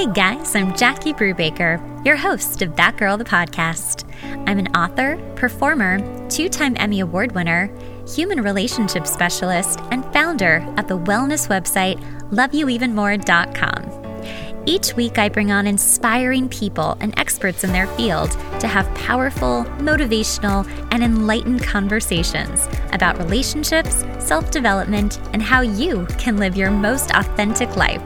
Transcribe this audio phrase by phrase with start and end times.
[0.00, 4.10] Hey guys, I'm Jackie Brubaker, your host of That Girl the Podcast.
[4.48, 7.70] I'm an author, performer, two time Emmy Award winner,
[8.08, 12.00] human relationship specialist, and founder of the wellness website
[12.30, 14.62] loveyouevenmore.com.
[14.64, 18.30] Each week, I bring on inspiring people and experts in their field
[18.60, 26.38] to have powerful, motivational, and enlightened conversations about relationships, self development, and how you can
[26.38, 28.00] live your most authentic life.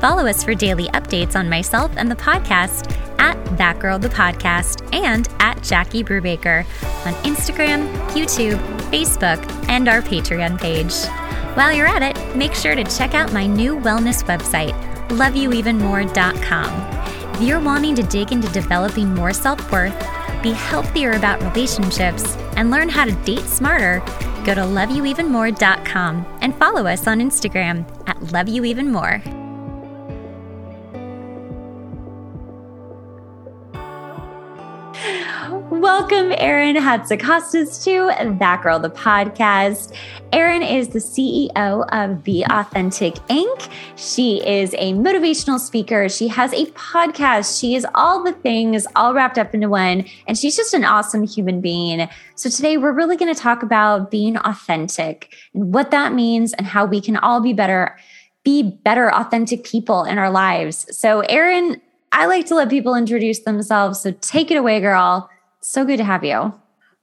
[0.00, 4.88] Follow us for daily updates on myself and the podcast at That Girl the Podcast
[4.94, 6.64] and at Jackie Brubaker
[7.06, 8.58] on Instagram, YouTube,
[8.90, 10.94] Facebook, and our Patreon page.
[11.54, 14.72] While you're at it, make sure to check out my new wellness website,
[15.08, 17.34] loveyouevenmore.com.
[17.34, 19.98] If you're wanting to dig into developing more self worth,
[20.42, 24.00] be healthier about relationships, and learn how to date smarter,
[24.46, 29.39] go to loveyouevenmore.com and follow us on Instagram at loveyouevenmore.
[36.00, 39.94] Welcome, Erin Hatzikostas, to That Girl, the podcast.
[40.32, 43.70] Erin is the CEO of Be Authentic Inc.
[43.96, 46.08] She is a motivational speaker.
[46.08, 47.60] She has a podcast.
[47.60, 50.06] She is all the things all wrapped up into one.
[50.26, 52.08] And she's just an awesome human being.
[52.34, 56.66] So today we're really going to talk about being authentic and what that means and
[56.66, 57.94] how we can all be better,
[58.42, 60.86] be better, authentic people in our lives.
[60.96, 61.78] So, Erin,
[62.10, 64.00] I like to let people introduce themselves.
[64.00, 65.28] So take it away, girl.
[65.60, 66.52] So good to have you.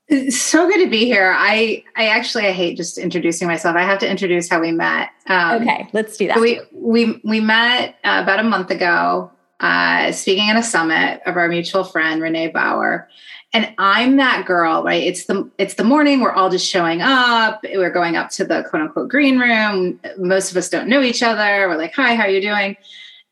[0.09, 1.33] It's so good to be here.
[1.35, 3.75] I I actually I hate just introducing myself.
[3.75, 5.09] I have to introduce how we met.
[5.27, 6.39] Um, okay, let's do that.
[6.39, 11.35] We we we met uh, about a month ago, uh, speaking at a summit of
[11.35, 13.09] our mutual friend Renee Bauer,
[13.51, 15.03] and I'm that girl, right?
[15.03, 16.21] It's the it's the morning.
[16.21, 17.59] We're all just showing up.
[17.63, 19.99] We're going up to the quote unquote green room.
[20.17, 21.67] Most of us don't know each other.
[21.67, 22.77] We're like, "Hi, how are you doing?"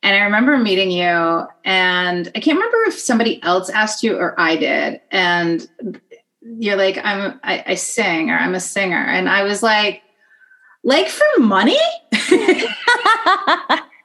[0.06, 4.40] And I remember meeting you, and I can't remember if somebody else asked you or
[4.40, 5.02] I did.
[5.10, 5.68] And
[6.44, 9.04] you're like, I'm, I, I sing or I'm a singer.
[9.04, 10.04] And I was like,
[10.84, 11.80] like for money?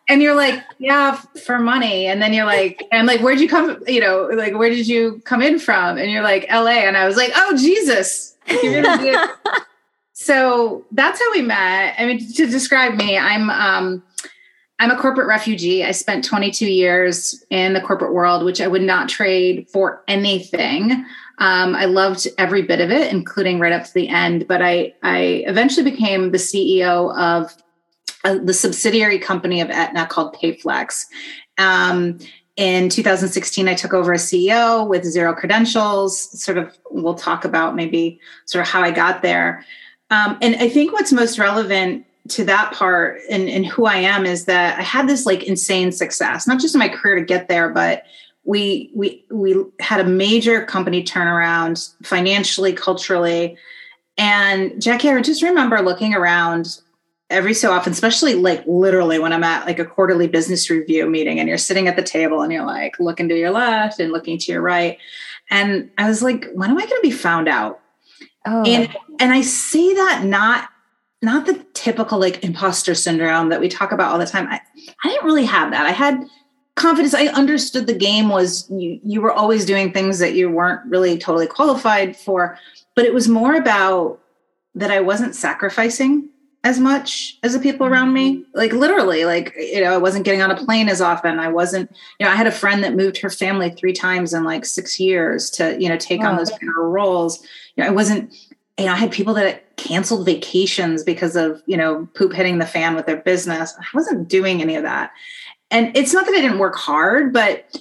[0.08, 2.06] and you're like, yeah, for money.
[2.06, 3.82] And then you're like, and like, where'd you come?
[3.86, 5.98] You know, like, where did you come in from?
[5.98, 6.80] And you're like, LA.
[6.80, 8.38] And I was like, oh, Jesus.
[10.14, 11.94] so that's how we met.
[11.98, 14.02] I mean, to describe me, I'm, um,
[14.80, 15.84] I'm a corporate refugee.
[15.84, 21.04] I spent 22 years in the corporate world, which I would not trade for anything.
[21.36, 24.48] Um, I loved every bit of it, including right up to the end.
[24.48, 27.54] But I, I eventually became the CEO of
[28.24, 31.04] uh, the subsidiary company of Aetna called Payflex.
[31.58, 32.18] Um,
[32.56, 36.18] in 2016, I took over as CEO with zero credentials.
[36.42, 39.62] Sort of, we'll talk about maybe sort of how I got there.
[40.08, 44.26] Um, and I think what's most relevant to that part and, and who I am
[44.26, 47.48] is that I had this like insane success, not just in my career to get
[47.48, 48.04] there, but
[48.44, 53.56] we we we had a major company turnaround financially, culturally.
[54.16, 56.80] And Jackie, I just remember looking around
[57.28, 61.38] every so often, especially like literally when I'm at like a quarterly business review meeting
[61.38, 64.36] and you're sitting at the table and you're like looking to your left and looking
[64.38, 64.98] to your right.
[65.48, 67.80] And I was like, when am I going to be found out?
[68.46, 68.62] Oh.
[68.64, 70.68] And and I say that not
[71.22, 74.46] not the typical like imposter syndrome that we talk about all the time.
[74.48, 74.60] I,
[75.04, 75.86] I didn't really have that.
[75.86, 76.24] I had
[76.76, 77.14] confidence.
[77.14, 81.18] I understood the game was you you were always doing things that you weren't really
[81.18, 82.58] totally qualified for,
[82.94, 84.20] but it was more about
[84.74, 86.28] that I wasn't sacrificing
[86.62, 88.36] as much as the people around me.
[88.36, 88.58] Mm-hmm.
[88.58, 91.38] Like literally, like you know, I wasn't getting on a plane as often.
[91.38, 94.44] I wasn't, you know, I had a friend that moved her family three times in
[94.44, 97.42] like six years to, you know, take on those kind of roles.
[97.76, 98.34] You know, I wasn't
[98.80, 102.66] you know, I had people that canceled vacations because of, you know, poop hitting the
[102.66, 103.74] fan with their business.
[103.78, 105.12] I wasn't doing any of that.
[105.70, 107.78] And it's not that I didn't work hard, but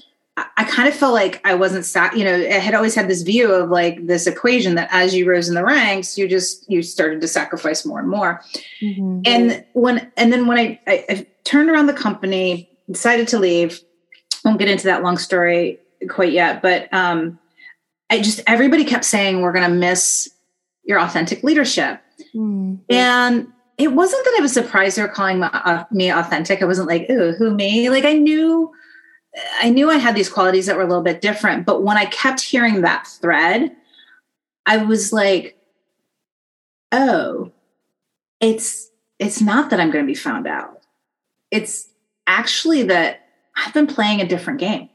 [0.56, 3.24] I kind of felt like I wasn't sat, you know, I had always had this
[3.24, 6.82] view of like this equation that as you rose in the ranks, you just, you
[6.82, 8.42] started to sacrifice more and more.
[8.82, 9.22] Mm-hmm.
[9.26, 13.82] And when, and then when I, I, I turned around the company, decided to leave,
[14.46, 15.80] won't get into that long story
[16.10, 17.38] quite yet, but um,
[18.10, 20.30] I just, everybody kept saying, we're going to miss
[20.84, 22.02] your authentic leadership.
[22.36, 22.80] Mm.
[22.90, 23.48] And
[23.78, 26.62] it wasn't that I was surprised they were calling my, uh, me authentic.
[26.62, 27.90] I wasn't like, ooh, who me?
[27.90, 28.72] Like I knew,
[29.62, 31.66] I knew I had these qualities that were a little bit different.
[31.66, 33.76] But when I kept hearing that thread,
[34.66, 35.58] I was like,
[36.92, 37.52] oh,
[38.40, 38.90] it's
[39.20, 40.82] it's not that I'm going to be found out.
[41.52, 41.90] It's
[42.28, 44.90] actually that I've been playing a different game.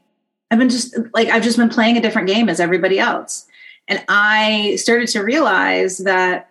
[0.49, 3.47] I've been just like I've just been playing a different game as everybody else.
[3.87, 6.49] And I started to realize that,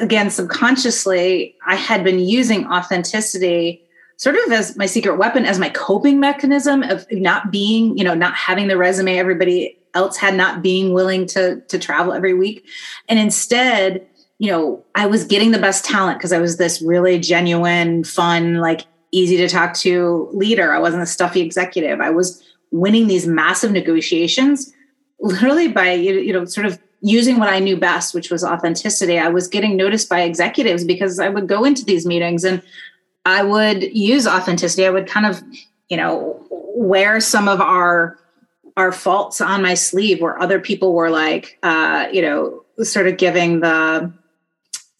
[0.00, 3.82] again, subconsciously, I had been using authenticity
[4.16, 8.14] sort of as my secret weapon, as my coping mechanism of not being, you know,
[8.14, 12.66] not having the resume everybody else had, not being willing to to travel every week,
[13.08, 14.06] and instead,
[14.38, 18.56] you know, I was getting the best talent because I was this really genuine, fun,
[18.56, 20.72] like easy to talk to leader.
[20.72, 22.00] I wasn't a stuffy executive.
[22.00, 22.42] I was
[22.72, 24.72] winning these massive negotiations
[25.20, 29.18] literally by you know sort of using what I knew best, which was authenticity.
[29.18, 32.62] I was getting noticed by executives because I would go into these meetings and
[33.24, 34.86] I would use authenticity.
[34.86, 35.42] I would kind of,
[35.88, 38.18] you know, wear some of our
[38.76, 43.16] our faults on my sleeve where other people were like uh, you know, sort of
[43.16, 44.12] giving the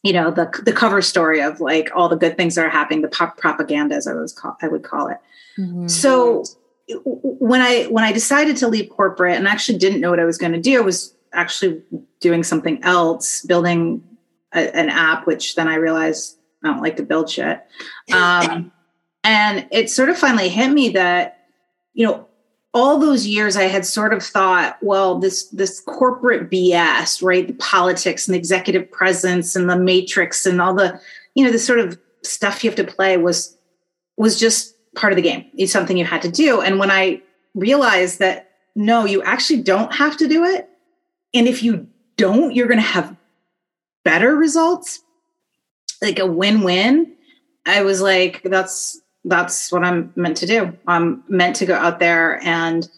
[0.02, 3.02] you know the the cover story of like all the good things that are happening
[3.02, 5.18] the pop propaganda as i was call, i would call it
[5.58, 5.88] mm-hmm.
[5.88, 6.44] so
[6.88, 10.38] when i when i decided to leave corporate and actually didn't know what i was
[10.38, 11.82] going to do i was actually
[12.20, 14.02] doing something else building
[14.54, 17.66] a, an app which then i realized i don't like to build shit
[18.12, 18.72] um,
[19.24, 21.46] and it sort of finally hit me that
[21.92, 22.26] you know
[22.76, 27.46] all those years I had sort of thought, well, this this corporate BS, right?
[27.46, 31.00] The politics and executive presence and the matrix and all the,
[31.34, 33.56] you know, the sort of stuff you have to play was
[34.18, 35.46] was just part of the game.
[35.56, 36.60] It's something you had to do.
[36.60, 37.22] And when I
[37.54, 40.68] realized that no, you actually don't have to do it.
[41.32, 43.16] And if you don't, you're going to have
[44.04, 45.00] better results,
[46.02, 47.14] like a win-win.
[47.64, 50.76] I was like, that's that's what I'm meant to do.
[50.86, 52.88] I'm meant to go out there and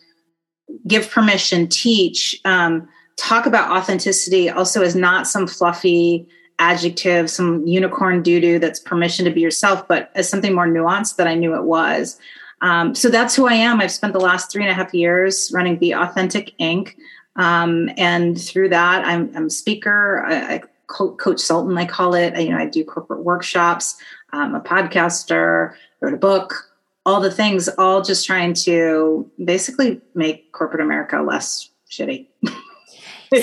[0.87, 2.87] give permission, teach, um,
[3.17, 9.25] talk about authenticity also as not some fluffy adjective, some unicorn doo doo that's permission
[9.25, 12.19] to be yourself, but as something more nuanced that I knew it was.
[12.61, 13.81] Um, so that's who I am.
[13.81, 16.95] I've spent the last three and a half years running Be Authentic Inc.
[17.37, 22.35] Um, and through that, I'm, I'm a speaker, I, I coach Sultan, I call it.
[22.35, 23.97] I, you know, I do corporate workshops.
[24.33, 26.71] I'm a podcaster wrote a book,
[27.07, 32.29] all the things, all just trying to basically make corporate America less shitty.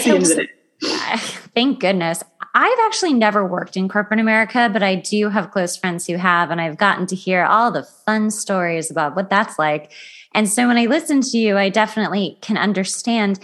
[0.03, 0.45] so,
[1.53, 2.23] thank goodness.
[2.57, 6.51] I've actually never worked in corporate America, but I do have close friends who have,
[6.51, 9.91] and I've gotten to hear all the fun stories about what that's like.
[10.33, 13.39] And so when I listen to you, I definitely can understand.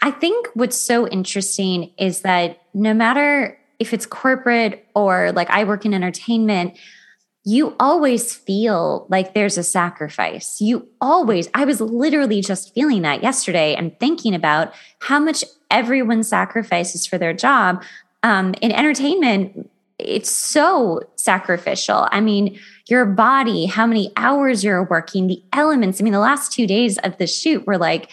[0.00, 5.64] I think what's so interesting is that no matter if it's corporate or like I
[5.64, 6.78] work in entertainment,
[7.44, 10.60] you always feel like there's a sacrifice.
[10.60, 16.22] You always, I was literally just feeling that yesterday and thinking about how much everyone
[16.22, 17.82] sacrifices for their job.
[18.22, 22.08] Um, in entertainment, it's so sacrificial.
[22.10, 22.58] I mean,
[22.88, 26.00] your body, how many hours you're working, the elements.
[26.00, 28.10] I mean, the last two days of the shoot were like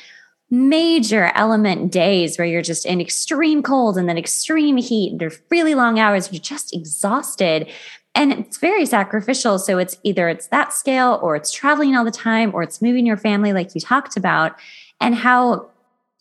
[0.51, 5.11] major element days where you're just in extreme cold and then extreme heat.
[5.11, 6.31] And there's really long hours.
[6.31, 7.69] You're just exhausted
[8.15, 12.11] and it's very sacrificial so it's either it's that scale or it's traveling all the
[12.11, 14.56] time or it's moving your family like you talked about
[15.00, 15.69] and how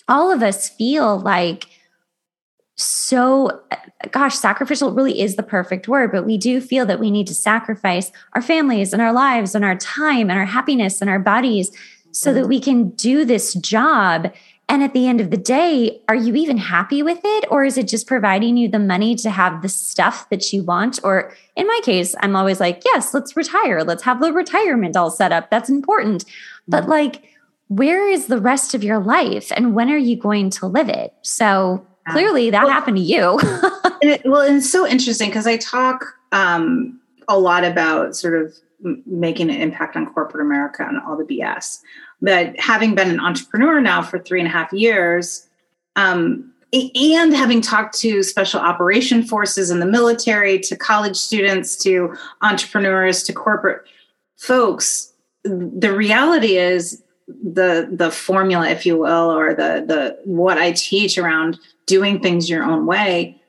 [0.06, 1.66] all of us feel like
[2.76, 3.62] so
[4.12, 7.34] gosh sacrificial really is the perfect word but we do feel that we need to
[7.34, 11.70] sacrifice our families and our lives and our time and our happiness and our bodies
[12.10, 14.32] so that we can do this job
[14.70, 17.46] and at the end of the day, are you even happy with it?
[17.50, 21.00] Or is it just providing you the money to have the stuff that you want?
[21.02, 23.82] Or in my case, I'm always like, yes, let's retire.
[23.82, 25.50] Let's have the retirement all set up.
[25.50, 26.26] That's important.
[26.66, 26.90] But mm-hmm.
[26.90, 27.22] like,
[27.68, 31.14] where is the rest of your life and when are you going to live it?
[31.22, 33.38] So clearly that well, happened to you.
[34.02, 38.54] it, well, it's so interesting because I talk um, a lot about sort of
[39.06, 41.78] making an impact on corporate America and all the BS.
[42.20, 45.46] But having been an entrepreneur now for three and a half years,
[45.96, 52.14] um, and having talked to special operation forces in the military, to college students, to
[52.42, 53.82] entrepreneurs, to corporate
[54.36, 55.12] folks,
[55.44, 61.16] the reality is the the formula, if you will, or the the what I teach
[61.16, 63.40] around doing things your own way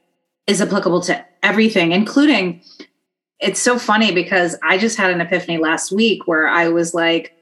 [0.48, 2.62] is applicable to everything, including.
[3.40, 7.34] It's so funny because I just had an epiphany last week where I was like,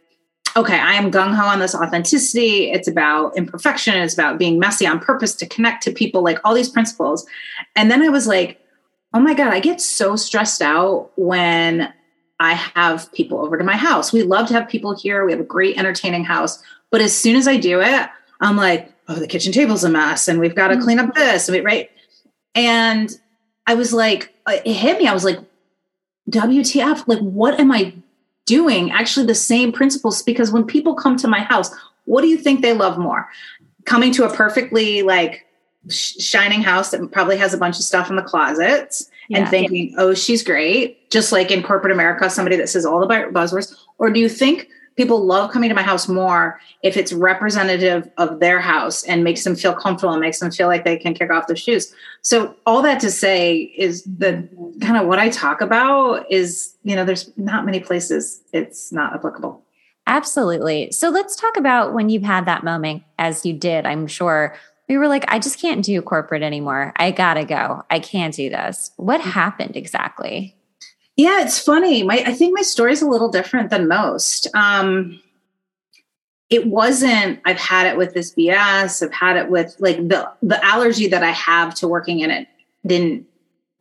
[0.55, 2.71] okay, I am gung ho on this authenticity.
[2.71, 3.95] It's about imperfection.
[3.95, 7.25] It's about being messy on purpose to connect to people, like all these principles.
[7.75, 8.59] And then I was like,
[9.13, 11.93] oh my God, I get so stressed out when
[12.39, 14.13] I have people over to my house.
[14.13, 15.25] We love to have people here.
[15.25, 16.61] We have a great entertaining house.
[16.91, 18.09] But as soon as I do it,
[18.41, 20.83] I'm like, oh, the kitchen table's a mess and we've got to mm-hmm.
[20.83, 21.49] clean up this.
[21.49, 21.89] Right.
[22.55, 23.09] And
[23.65, 25.07] I was like, it hit me.
[25.07, 25.39] I was like,
[26.29, 27.93] WTF, like, what am I
[28.45, 31.69] doing actually the same principles because when people come to my house,
[32.05, 33.29] what do you think they love more?
[33.85, 35.45] Coming to a perfectly like
[35.89, 39.39] shining house that probably has a bunch of stuff in the closets yeah.
[39.39, 43.07] and thinking, oh, she's great, just like in corporate America, somebody that says all the
[43.07, 43.75] buzzwords?
[43.97, 48.39] Or do you think people love coming to my house more if it's representative of
[48.39, 51.31] their house and makes them feel comfortable and makes them feel like they can kick
[51.31, 51.93] off their shoes.
[52.21, 54.49] So all that to say is that
[54.81, 59.13] kind of what I talk about is, you know, there's not many places it's not
[59.13, 59.63] applicable.
[60.07, 60.91] Absolutely.
[60.91, 64.55] So let's talk about when you've had that moment as you did, I'm sure.
[64.89, 66.93] We were like, I just can't do corporate anymore.
[66.95, 67.83] I gotta go.
[67.89, 68.91] I can't do this.
[68.95, 69.25] What mm.
[69.25, 70.56] happened exactly?
[71.17, 72.03] Yeah, it's funny.
[72.03, 74.47] My I think my story is a little different than most.
[74.53, 75.19] Um,
[76.49, 79.03] it wasn't I've had it with this BS.
[79.03, 82.47] I've had it with like the the allergy that I have to working in it
[82.85, 83.25] didn't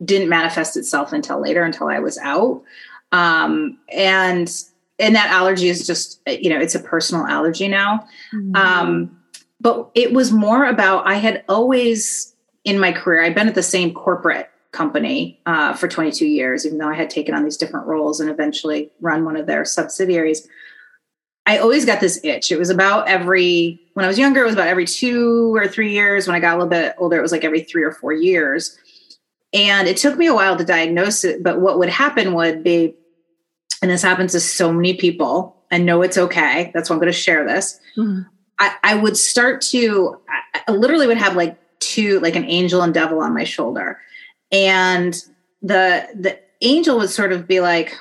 [0.03, 2.63] didn't manifest itself until later until I was out.
[3.11, 4.51] Um, and
[4.99, 8.07] and that allergy is just you know it's a personal allergy now.
[8.33, 8.55] Mm-hmm.
[8.55, 9.19] Um,
[9.61, 13.63] but it was more about I had always in my career I've been at the
[13.63, 17.87] same corporate company uh, for 22 years, even though I had taken on these different
[17.87, 20.47] roles and eventually run one of their subsidiaries.
[21.47, 22.51] I always got this itch.
[22.51, 25.91] It was about every, when I was younger, it was about every two or three
[25.91, 26.27] years.
[26.27, 28.77] When I got a little bit older, it was like every three or four years.
[29.53, 31.41] And it took me a while to diagnose it.
[31.41, 32.93] But what would happen would be,
[33.81, 36.69] and this happens to so many people, and know it's okay.
[36.73, 37.79] That's why I'm going to share this.
[37.97, 38.29] Mm-hmm.
[38.59, 40.19] I, I, would start to,
[40.67, 43.99] I literally would have like two, like an angel and devil on my shoulder
[44.51, 45.13] and
[45.61, 47.95] the the angel would sort of be like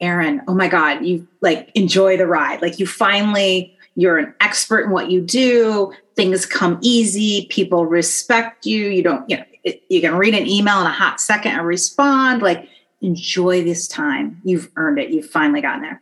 [0.00, 2.62] Erin, oh my God, you like enjoy the ride.
[2.62, 5.92] Like you finally, you're an expert in what you do.
[6.16, 7.46] Things come easy.
[7.50, 8.86] People respect you.
[8.86, 11.66] You don't, you know, it, you can read an email in a hot second and
[11.66, 12.40] respond.
[12.40, 12.66] Like
[13.02, 14.40] enjoy this time.
[14.42, 15.10] You've earned it.
[15.10, 16.00] You've finally gotten there.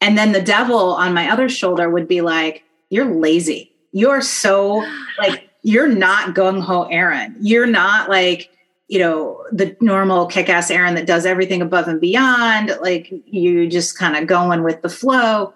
[0.00, 3.72] And then the devil on my other shoulder would be like, you're lazy.
[3.92, 4.84] You're so
[5.18, 7.36] like, you're not gung ho Erin.
[7.40, 8.50] You're not like,
[8.88, 13.98] you know the normal kick-ass Erin that does everything above and beyond like you just
[13.98, 15.54] kind of going with the flow.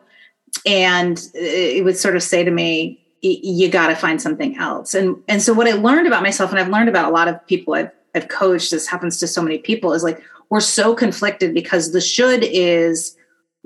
[0.65, 4.95] And it would sort of say to me you got to find something else.
[4.95, 7.47] And and so what i learned about myself and i've learned about a lot of
[7.47, 11.53] people i've, I've coached this happens to so many people is like we're so conflicted
[11.53, 13.18] because the should is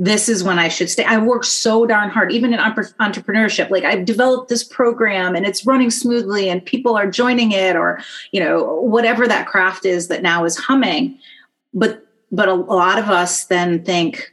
[0.03, 1.05] this is when I should stay.
[1.05, 3.71] I work so darn hard, even in entrepreneurship.
[3.71, 8.01] Like I've developed this program and it's running smoothly and people are joining it or,
[8.33, 11.21] you know, whatever that craft is that now is humming.
[11.73, 14.33] But, but a lot of us then think,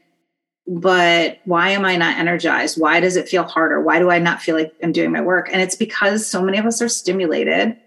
[0.65, 2.81] but why am I not energized?
[2.81, 3.79] Why does it feel harder?
[3.79, 5.49] Why do I not feel like I'm doing my work?
[5.51, 7.77] And it's because so many of us are stimulated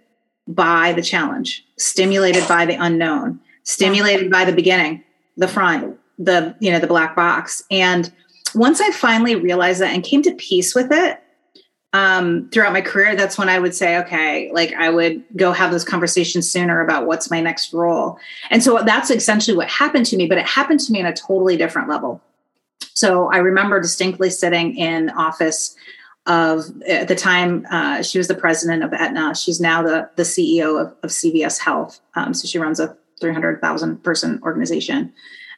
[0.46, 5.02] by the challenge, stimulated by the unknown, stimulated by the beginning,
[5.36, 8.12] the front, the you know the black box and
[8.54, 11.18] once i finally realized that and came to peace with it
[11.94, 15.70] um, throughout my career that's when i would say okay like i would go have
[15.70, 18.18] those conversations sooner about what's my next role
[18.50, 21.14] and so that's essentially what happened to me but it happened to me on a
[21.14, 22.20] totally different level
[22.94, 25.76] so i remember distinctly sitting in office
[26.26, 29.34] of at the time uh, she was the president of Aetna.
[29.34, 32.00] She's now the the CEO of, of CVS Health.
[32.14, 35.12] Um, so she runs a 300,000 person organization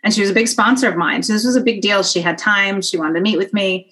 [0.05, 1.23] and she was a big sponsor of mine.
[1.23, 2.03] So this was a big deal.
[2.03, 3.91] She had time, she wanted to meet with me.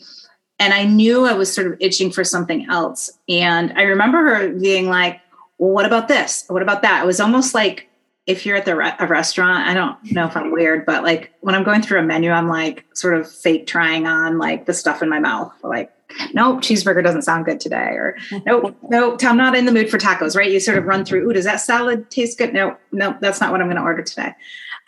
[0.58, 3.10] And I knew I was sort of itching for something else.
[3.28, 5.20] And I remember her being like,
[5.58, 6.44] well, what about this?
[6.48, 7.02] What about that?
[7.02, 7.88] It was almost like
[8.26, 11.32] if you're at the re- a restaurant, I don't know if I'm weird, but like
[11.40, 14.74] when I'm going through a menu, I'm like sort of fake trying on like the
[14.74, 15.52] stuff in my mouth.
[15.64, 15.90] Like,
[16.32, 17.90] nope, cheeseburger doesn't sound good today.
[17.96, 18.16] Or
[18.46, 20.50] nope, nope, I'm not in the mood for tacos, right?
[20.50, 22.52] You sort of run through, ooh, does that salad taste good?
[22.52, 24.34] No, no, that's not what I'm going to order today.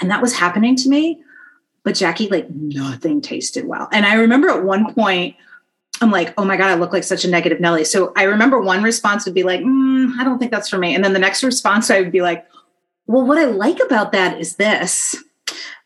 [0.01, 1.23] And that was happening to me.
[1.83, 3.89] But Jackie, like nothing tasted well.
[3.93, 5.37] And I remember at one point,
[6.01, 7.85] I'm like, oh my God, I look like such a negative Nelly.
[7.85, 10.95] So I remember one response would be like, mm, I don't think that's for me.
[10.95, 12.47] And then the next response, I would be like,
[13.07, 15.15] well, what I like about that is this.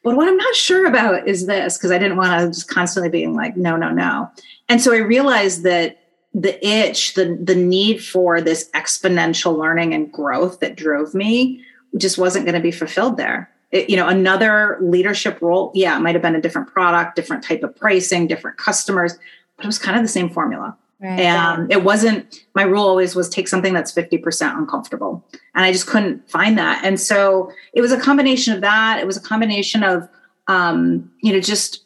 [0.04, 3.10] But what I'm not sure about is this, because I didn't want to just constantly
[3.10, 4.30] being like, no, no, no.
[4.68, 5.98] And so I realized that
[6.32, 11.64] the itch, the the need for this exponential learning and growth that drove me
[11.96, 16.14] just wasn't going to be fulfilled there you know another leadership role yeah it might
[16.14, 19.18] have been a different product different type of pricing different customers
[19.56, 21.20] but it was kind of the same formula right.
[21.20, 25.86] and it wasn't my rule always was take something that's 50% uncomfortable and i just
[25.86, 29.82] couldn't find that and so it was a combination of that it was a combination
[29.82, 30.08] of
[30.46, 31.84] um, you know just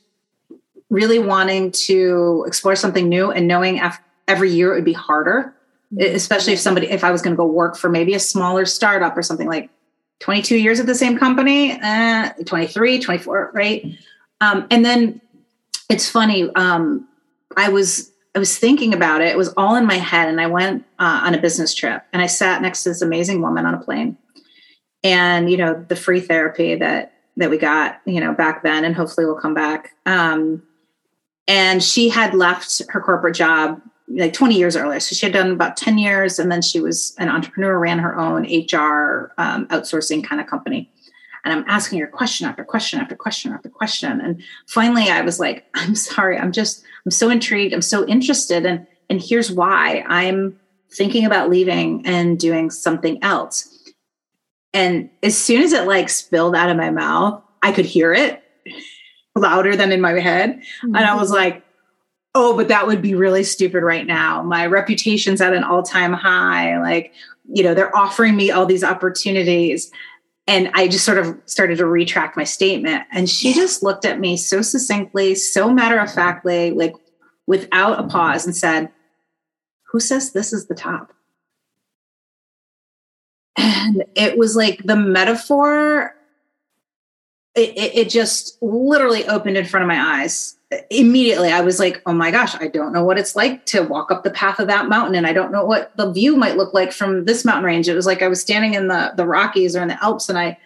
[0.89, 3.81] really wanting to explore something new and knowing
[4.29, 5.53] every year it would be harder
[5.93, 6.15] mm-hmm.
[6.15, 9.17] especially if somebody if i was going to go work for maybe a smaller startup
[9.17, 9.69] or something like
[10.23, 13.99] 22 years at the same company, uh, 23, 24, right?
[14.41, 15.21] Um, and then
[15.91, 16.51] it's funny.
[16.55, 17.07] Um,
[17.57, 19.29] I was I was thinking about it.
[19.29, 22.23] It was all in my head, and I went uh, on a business trip, and
[22.23, 24.17] I sat next to this amazing woman on a plane,
[25.03, 28.95] and you know the free therapy that that we got you know back then and
[28.95, 30.63] hopefully we'll come back um,
[31.49, 35.51] and she had left her corporate job like 20 years earlier so she had done
[35.51, 40.25] about 10 years and then she was an entrepreneur ran her own hr um, outsourcing
[40.25, 40.91] kind of company
[41.45, 45.39] and i'm asking her question after question after question after question and finally i was
[45.41, 50.05] like i'm sorry i'm just i'm so intrigued i'm so interested and and here's why
[50.09, 50.59] i'm
[50.91, 53.73] thinking about leaving and doing something else
[54.75, 58.43] and as soon as it like spilled out of my mouth, I could hear it
[59.37, 60.59] louder than in my head.
[60.59, 60.97] Mm-hmm.
[60.97, 61.37] And I was mm-hmm.
[61.37, 61.65] like,
[62.35, 64.43] oh, but that would be really stupid right now.
[64.43, 66.81] My reputation's at an all time high.
[66.81, 67.13] Like,
[67.53, 69.91] you know, they're offering me all these opportunities.
[70.47, 73.05] And I just sort of started to retract my statement.
[73.13, 76.95] And she just looked at me so succinctly, so matter of factly, like
[77.47, 78.91] without a pause, and said,
[79.93, 81.13] Who says this is the top?
[83.57, 86.15] and it was like the metaphor
[87.55, 90.57] it, it, it, just literally opened in front of my eyes
[90.91, 94.11] immediately i was like oh my gosh i don't know what it's like to walk
[94.11, 96.73] up the path of that mountain and i don't know what the view might look
[96.73, 97.89] like from this mountain range.
[97.89, 100.39] It was like i was standing in the the rockies or in the alps and
[100.39, 100.59] i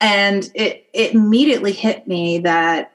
[0.00, 2.92] and it it immediately hit me that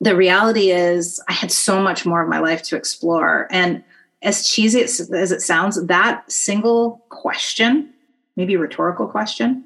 [0.00, 3.48] the reality is i had so much more of my life to explore.
[3.50, 3.82] And
[4.22, 5.00] as cheesy as
[5.32, 7.92] it sounds that single question
[8.38, 9.64] maybe rhetorical question,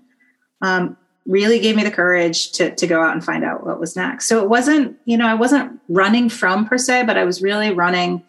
[0.62, 3.96] um, really gave me the courage to, to go out and find out what was
[3.96, 4.26] next.
[4.26, 7.70] So it wasn't, you know, I wasn't running from per se, but I was really
[7.70, 8.24] running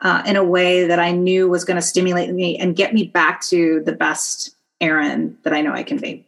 [0.00, 3.04] uh, in a way that I knew was going to stimulate me and get me
[3.04, 6.26] back to the best Erin that I know I can be.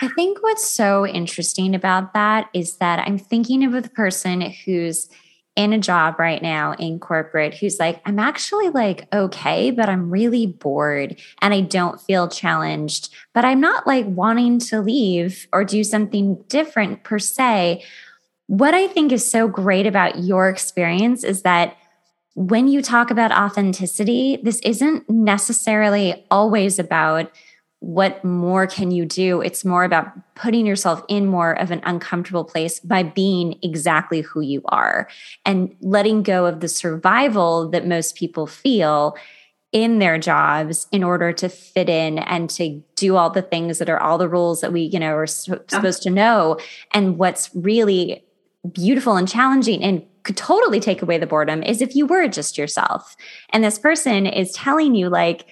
[0.00, 5.10] I think what's so interesting about that is that I'm thinking of a person who's
[5.54, 10.10] in a job right now in corporate who's like, I'm actually like okay, but I'm
[10.10, 15.64] really bored and I don't feel challenged, but I'm not like wanting to leave or
[15.64, 17.84] do something different per se.
[18.46, 21.76] What I think is so great about your experience is that
[22.34, 27.30] when you talk about authenticity, this isn't necessarily always about
[27.82, 29.40] what more can you do?
[29.40, 34.40] It's more about putting yourself in more of an uncomfortable place by being exactly who
[34.40, 35.08] you are
[35.44, 39.16] and letting go of the survival that most people feel
[39.72, 43.90] in their jobs in order to fit in and to do all the things that
[43.90, 46.58] are all the rules that we, you know, are supposed to know.
[46.92, 48.24] And what's really
[48.70, 52.56] beautiful and challenging and could totally take away the boredom is if you were just
[52.56, 53.16] yourself.
[53.50, 55.46] And this person is telling you, like,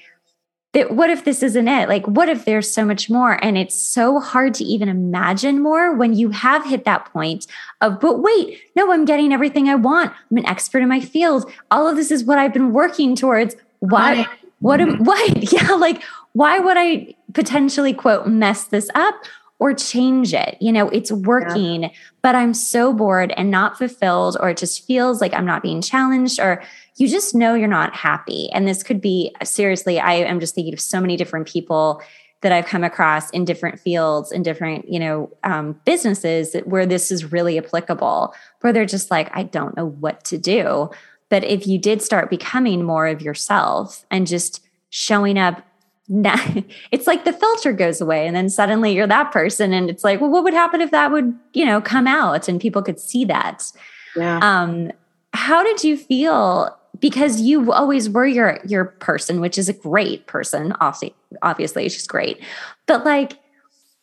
[0.72, 1.88] that what if this isn't it?
[1.88, 3.42] Like, what if there's so much more?
[3.44, 7.46] And it's so hard to even imagine more when you have hit that point
[7.80, 10.12] of, but wait, no, I'm getting everything I want.
[10.30, 11.50] I'm an expert in my field.
[11.70, 13.56] All of this is what I've been working towards.
[13.80, 14.26] Why?
[14.60, 15.52] What am, what?
[15.52, 16.02] Yeah, like,
[16.32, 19.14] why would I potentially quote mess this up
[19.60, 20.56] or change it?
[20.60, 21.90] You know, it's working, yeah.
[22.22, 25.80] but I'm so bored and not fulfilled, or it just feels like I'm not being
[25.80, 26.62] challenged, or
[26.96, 28.50] you just know you're not happy.
[28.52, 32.02] And this could be seriously, I am just thinking of so many different people
[32.42, 37.12] that I've come across in different fields, in different, you know, um, businesses where this
[37.12, 40.90] is really applicable, where they're just like, I don't know what to do.
[41.28, 45.62] But if you did start becoming more of yourself and just showing up,
[46.90, 50.20] it's like the filter goes away, and then suddenly you're that person, and it's like,
[50.20, 53.24] well, what would happen if that would, you know, come out and people could see
[53.26, 53.64] that?
[54.16, 54.40] Yeah.
[54.42, 54.90] Um,
[55.32, 60.26] how did you feel because you always were your your person which is a great
[60.26, 62.42] person obviously obviously she's great
[62.86, 63.38] but like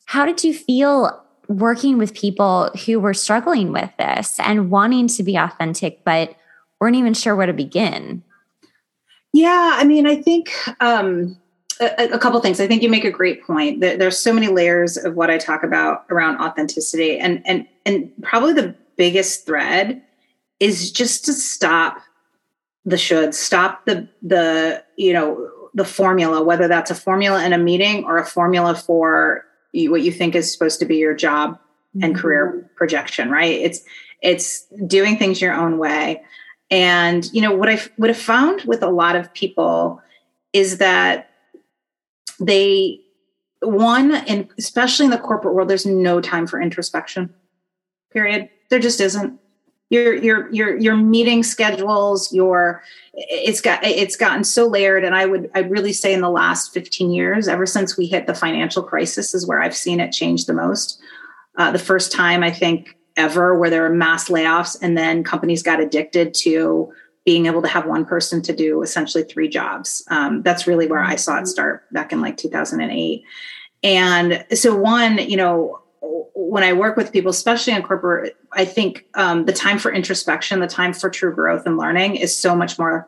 [0.05, 5.23] how did you feel working with people who were struggling with this and wanting to
[5.23, 6.35] be authentic but
[6.79, 8.23] weren't even sure where to begin
[9.33, 11.37] yeah i mean i think um
[11.79, 12.59] a, a couple things.
[12.59, 13.81] I think you make a great point.
[13.81, 17.17] There's so many layers of what i talk about around authenticity.
[17.17, 20.01] And and and probably the biggest thread
[20.59, 22.01] is just to stop
[22.85, 27.57] the should stop the the you know the formula whether that's a formula in a
[27.57, 31.59] meeting or a formula for what you think is supposed to be your job
[32.01, 32.21] and mm-hmm.
[32.21, 33.51] career projection right?
[33.51, 33.81] It's
[34.21, 36.23] it's doing things your own way.
[36.71, 40.01] And you know what i what i found with a lot of people
[40.53, 41.26] is that
[42.39, 42.99] they
[43.61, 47.33] one and especially in the corporate world there's no time for introspection
[48.11, 48.49] period.
[48.69, 49.39] There just isn't.
[49.89, 55.25] Your your your your meeting schedules your it's got it's gotten so layered and i
[55.25, 58.83] would i really say in the last 15 years ever since we hit the financial
[58.83, 60.99] crisis is where i've seen it change the most.
[61.55, 65.63] Uh, the first time i think ever where there were mass layoffs and then companies
[65.63, 66.91] got addicted to
[67.27, 71.03] being able to have one person to do essentially three jobs um, that's really where
[71.03, 73.23] i saw it start back in like 2008
[73.83, 75.79] And so, one, you know,
[76.33, 80.59] when I work with people, especially in corporate, I think um, the time for introspection,
[80.59, 83.07] the time for true growth and learning is so much more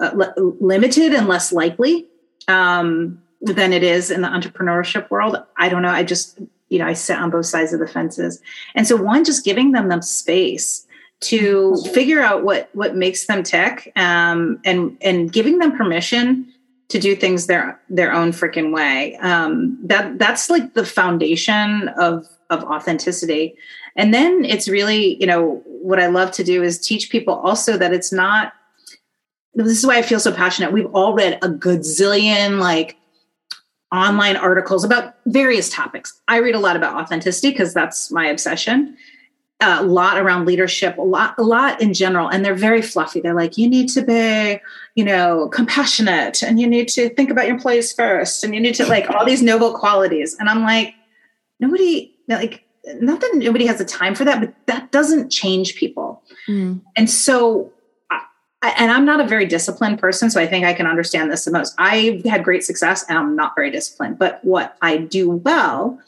[0.00, 2.06] uh, limited and less likely
[2.48, 5.36] um, than it is in the entrepreneurship world.
[5.56, 5.90] I don't know.
[5.90, 8.40] I just, you know, I sit on both sides of the fences.
[8.74, 10.86] And so, one, just giving them the space
[11.22, 16.52] to figure out what what makes them tick um, and and giving them permission
[16.88, 19.16] to do things their their own freaking way.
[19.16, 23.56] Um, that that's like the foundation of of authenticity.
[23.96, 27.76] And then it's really, you know, what I love to do is teach people also
[27.78, 28.52] that it's not.
[29.54, 30.72] This is why I feel so passionate.
[30.72, 32.96] We've all read a gazillion like
[33.92, 36.18] online articles about various topics.
[36.26, 38.96] I read a lot about authenticity because that's my obsession
[39.62, 43.20] a lot around leadership, a lot, a lot in general, and they're very fluffy.
[43.20, 44.60] They're like, you need to be,
[44.94, 48.74] you know, compassionate, and you need to think about your employees first, and you need
[48.76, 50.36] to like all these noble qualities.
[50.38, 50.94] And I'm like,
[51.60, 52.64] nobody, like,
[52.96, 56.22] not that nobody has the time for that, but that doesn't change people.
[56.48, 56.80] Mm.
[56.96, 57.72] And so,
[58.10, 61.44] I, and I'm not a very disciplined person, so I think I can understand this
[61.44, 61.74] the most.
[61.78, 64.18] I've had great success, and I'm not very disciplined.
[64.18, 66.00] But what I do well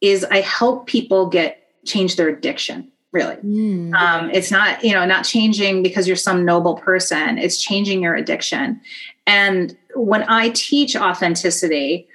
[0.00, 3.36] is I help people get change their addiction really.
[3.36, 3.94] Mm.
[3.94, 7.38] um, it's not you know not changing because you're some noble person.
[7.38, 8.80] It's changing your addiction.
[9.26, 12.06] And when i teach authenticity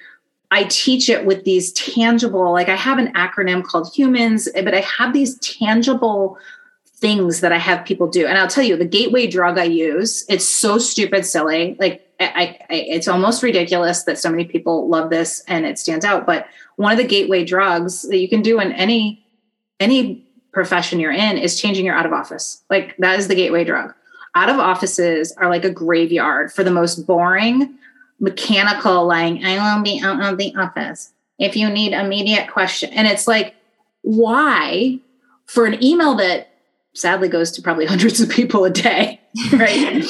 [0.50, 4.80] i teach it with these tangible like i have an acronym called humans but i
[4.80, 6.38] have these tangible
[6.86, 8.26] things that i have people do.
[8.26, 11.76] And i'll tell you the gateway drug i use it's so stupid silly.
[11.78, 16.04] Like I, I, it's almost ridiculous that so many people love this and it stands
[16.04, 19.24] out but one of the gateway drugs that you can do in any
[19.78, 22.62] any profession you're in is changing your out of office.
[22.70, 23.94] Like that is the gateway drug.
[24.34, 27.76] Out of offices are like a graveyard for the most boring,
[28.20, 32.90] mechanical, like, I will be out of the office if you need immediate question.
[32.92, 33.56] And it's like,
[34.02, 35.00] why
[35.46, 36.52] for an email that
[36.94, 39.20] sadly goes to probably hundreds of people a day,
[39.52, 40.04] right?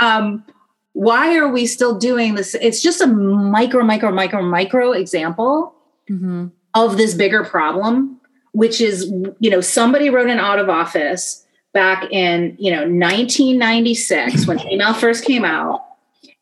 [0.00, 0.44] um,
[0.92, 2.54] why are we still doing this?
[2.54, 5.74] It's just a micro, micro, micro, micro example
[6.08, 6.46] mm-hmm.
[6.72, 8.15] of this bigger problem
[8.56, 14.46] which is you know somebody wrote an out of office back in you know 1996
[14.46, 15.84] when email first came out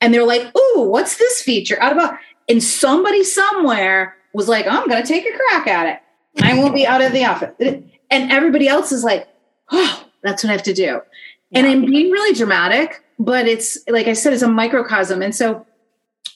[0.00, 2.18] and they're like ooh what's this feature out of office.
[2.48, 6.72] and somebody somewhere was like i'm going to take a crack at it i won't
[6.72, 9.26] be out of the office and everybody else is like
[9.72, 11.00] oh that's what i have to do yeah.
[11.58, 15.66] and i'm being really dramatic but it's like i said it's a microcosm and so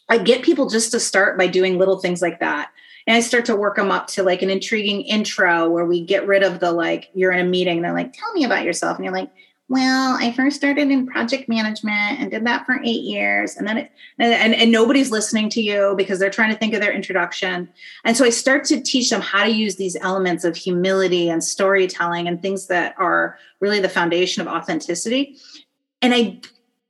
[0.08, 2.72] i get people just to start by doing little things like that
[3.08, 6.26] and I start to work them up to like an intriguing intro where we get
[6.26, 8.98] rid of the like, you're in a meeting, and they're like, tell me about yourself.
[8.98, 9.30] And you're like,
[9.70, 13.56] well, I first started in project management and did that for eight years.
[13.56, 16.74] And then it, and, and, and, nobody's listening to you because they're trying to think
[16.74, 17.70] of their introduction.
[18.04, 21.42] And so I start to teach them how to use these elements of humility and
[21.42, 25.38] storytelling and things that are really the foundation of authenticity.
[26.02, 26.40] And I,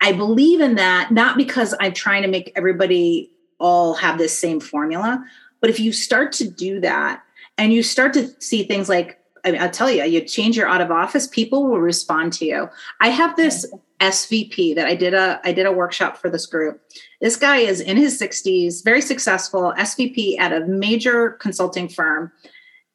[0.01, 4.61] I believe in that, not because I'm trying to make everybody all have this same
[4.61, 5.25] formula,
[5.61, 7.23] but if you start to do that
[7.57, 10.69] and you start to see things like, I mean, I'll tell you, you change your
[10.69, 12.69] out of office, people will respond to you.
[13.01, 13.67] I have this
[14.01, 16.81] SVP that I did a I did a workshop for this group.
[17.21, 22.33] This guy is in his 60s, very successful SVP at a major consulting firm.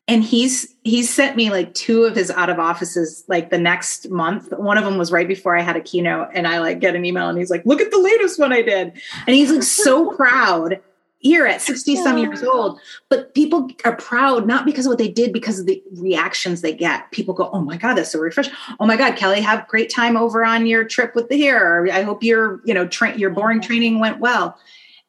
[0.08, 4.10] And he's he's sent me like two of his out of offices like the next
[4.10, 4.52] month.
[4.52, 7.06] One of them was right before I had a keynote, and I like get an
[7.06, 8.94] email and he's like, "Look at the latest one I did,"
[9.28, 10.82] and he's like so proud
[11.24, 12.80] year at 60 some years old.
[13.10, 16.74] But people are proud not because of what they did, because of the reactions they
[16.74, 17.12] get.
[17.12, 18.54] People go, Oh my God, that's so refreshing.
[18.80, 21.88] Oh my God, Kelly, have great time over on your trip with the hair.
[21.92, 24.58] I hope your, you know, tra- your boring training went well.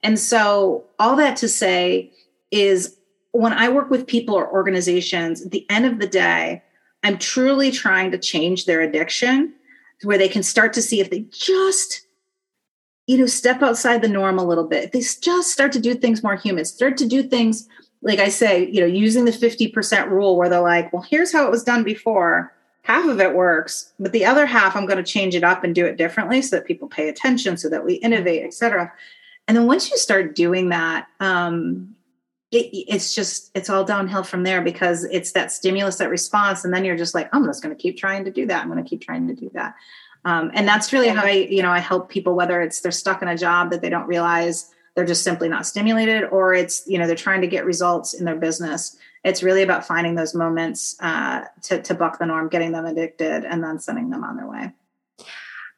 [0.02, 2.12] And so all that to say
[2.50, 2.96] is
[3.32, 6.62] when I work with people or organizations, at the end of the day,
[7.02, 9.54] I'm truly trying to change their addiction
[10.02, 12.06] where they can start to see if they just
[13.06, 14.92] you know, step outside the norm a little bit.
[14.92, 17.68] They just start to do things more human, start to do things,
[18.02, 21.44] like I say, you know, using the 50% rule where they're like, well, here's how
[21.46, 22.52] it was done before.
[22.82, 25.74] Half of it works, but the other half, I'm going to change it up and
[25.74, 28.92] do it differently so that people pay attention, so that we innovate, et cetera.
[29.48, 31.94] And then once you start doing that, um,
[32.50, 36.74] it, it's just it's all downhill from there because it's that stimulus, that response, and
[36.74, 38.62] then you're just like, I'm just going to keep trying to do that.
[38.62, 39.74] I'm going to keep trying to do that.
[40.24, 43.20] Um, and that's really how I, you know, I help people, whether it's they're stuck
[43.22, 46.98] in a job that they don't realize they're just simply not stimulated, or it's, you
[46.98, 48.96] know, they're trying to get results in their business.
[49.24, 53.44] It's really about finding those moments uh, to, to buck the norm, getting them addicted,
[53.44, 54.72] and then sending them on their way.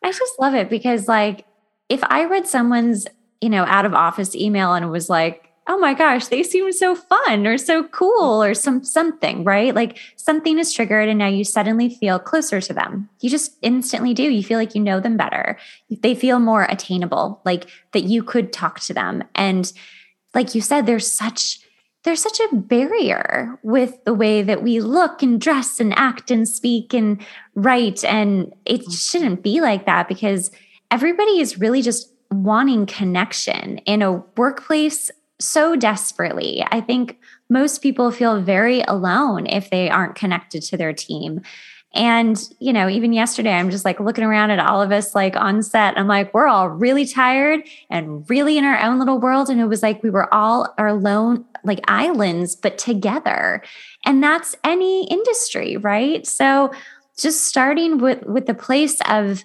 [0.02, 1.46] I just love it because, like,
[1.88, 3.06] if I read someone's,
[3.40, 6.70] you know, out of office email and it was like, oh my gosh, they seem
[6.72, 9.74] so fun or so cool or some something, right?
[9.74, 13.08] Like something is triggered and now you suddenly feel closer to them.
[13.20, 14.22] You just instantly do.
[14.22, 15.58] You feel like you know them better.
[15.90, 19.24] They feel more attainable, like that you could talk to them.
[19.34, 19.72] And
[20.34, 21.60] like you said, there's such
[22.04, 26.48] there's such a barrier with the way that we look and dress and act and
[26.48, 27.20] speak and
[27.56, 28.04] write.
[28.04, 28.92] And it mm-hmm.
[28.92, 30.52] shouldn't be like that because
[30.92, 36.64] everybody is really just wanting connection in a workplace so desperately.
[36.70, 37.18] I think
[37.48, 41.42] most people feel very alone if they aren't connected to their team.
[41.94, 45.34] And, you know, even yesterday, I'm just like looking around at all of us like
[45.34, 45.98] on set.
[45.98, 49.48] I'm like, we're all really tired and really in our own little world.
[49.48, 53.62] And it was like we were all our alone, like islands, but together.
[54.04, 56.26] And that's any industry, right?
[56.26, 56.70] So
[57.18, 59.44] just starting with with the place of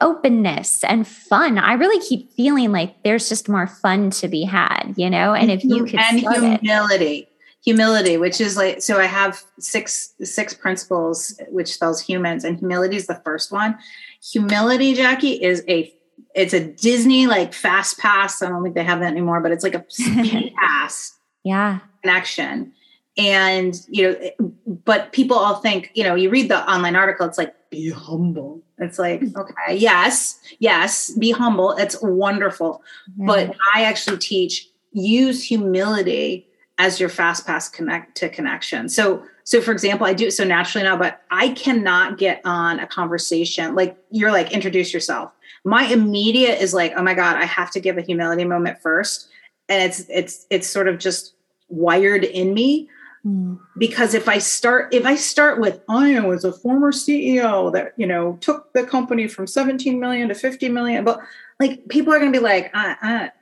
[0.00, 1.58] openness and fun.
[1.58, 5.34] I really keep feeling like there's just more fun to be had, you know?
[5.34, 7.18] And if you could and humility.
[7.18, 7.28] It,
[7.64, 12.96] humility which is like so i have six six principles which spells humans and humility
[12.96, 13.76] is the first one
[14.22, 15.92] humility jackie is a
[16.34, 19.64] it's a disney like fast pass i don't think they have that anymore but it's
[19.64, 22.72] like a speed pass yeah connection
[23.18, 24.52] and you know
[24.84, 28.62] but people all think you know you read the online article it's like be humble
[28.78, 31.72] it's like okay yes yes be humble.
[31.72, 32.82] It's wonderful.
[33.16, 36.46] But i actually teach use humility
[36.78, 38.88] as your fast pass connect to connection.
[38.88, 42.78] So, so for example, I do it so naturally now, but I cannot get on
[42.78, 45.32] a conversation like you're like introduce yourself.
[45.64, 49.28] My immediate is like, oh my god, I have to give a humility moment first,
[49.68, 51.34] and it's it's it's sort of just
[51.68, 52.88] wired in me
[53.28, 53.58] mm.
[53.76, 58.06] because if I start if I start with I was a former CEO that you
[58.06, 61.20] know took the company from 17 million to 50 million, but
[61.60, 62.96] like people are going to be like, I,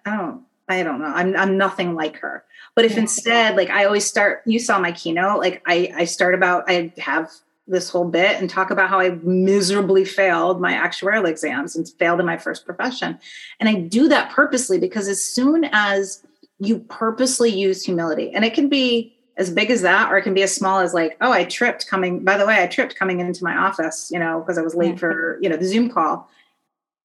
[0.05, 2.45] I I don't I don't know, I'm I'm nothing like her
[2.77, 6.35] but if instead, like I always start, you saw my keynote, like I, I start
[6.35, 7.31] about, I have
[7.67, 12.21] this whole bit and talk about how I miserably failed my actuarial exams and failed
[12.21, 13.19] in my first profession.
[13.59, 16.23] And I do that purposely because as soon as
[16.59, 20.35] you purposely use humility, and it can be as big as that, or it can
[20.35, 23.21] be as small as like, oh, I tripped coming, by the way, I tripped coming
[23.21, 26.29] into my office, you know, because I was late for, you know, the Zoom call.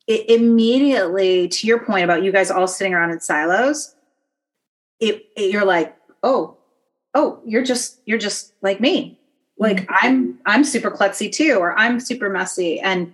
[0.08, 3.96] It immediately, to your point about you guys all sitting around in silos,
[5.00, 6.58] it, it you're like, oh,
[7.14, 9.20] oh, you're just you're just like me.
[9.58, 9.94] Like mm-hmm.
[10.00, 12.80] I'm I'm super klutzy too, or I'm super messy.
[12.80, 13.14] And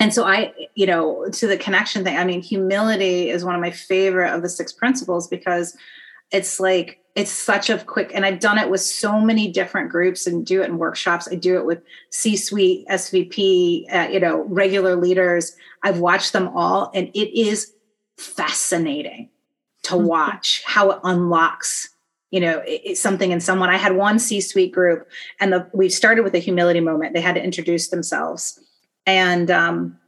[0.00, 3.60] and so I, you know, to the connection thing, I mean, humility is one of
[3.60, 5.76] my favorite of the six principles because
[6.30, 10.24] it's like it's such a quick and i've done it with so many different groups
[10.24, 11.28] and do it in workshops.
[11.30, 15.56] I do it with c-suite svp uh, you know regular leaders.
[15.82, 17.72] I've watched them all and it is
[18.18, 19.30] fascinating
[19.82, 20.06] to mm-hmm.
[20.06, 21.88] watch how it unlocks
[22.30, 23.68] you know it's something in someone.
[23.68, 25.08] I had one c-suite group
[25.40, 27.14] and the we started with a humility moment.
[27.14, 28.60] They had to introduce themselves.
[29.06, 29.98] And um,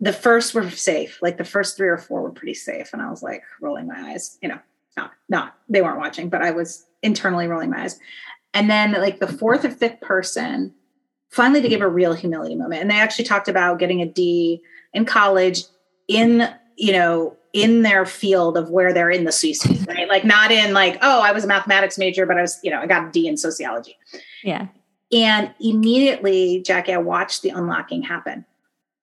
[0.00, 1.18] the first were safe.
[1.22, 2.92] Like the first three or four were pretty safe.
[2.92, 4.58] And i was like rolling my eyes you know
[4.96, 7.98] not not they weren't watching but i was internally rolling my eyes
[8.54, 10.72] and then like the fourth or fifth person
[11.30, 14.60] finally to give a real humility moment and they actually talked about getting a d
[14.92, 15.62] in college
[16.08, 20.10] in you know in their field of where they're in the C-suite, right?
[20.10, 22.80] Like not in like, oh, I was a mathematics major, but I was, you know,
[22.80, 23.96] I got a D in sociology.
[24.44, 24.66] Yeah.
[25.10, 28.44] And immediately, Jackie, I watched the unlocking happen.